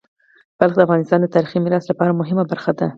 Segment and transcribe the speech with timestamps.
[0.57, 2.87] بلخ د افغانستان د تاریخی میراث لپاره مهمه برخه ده.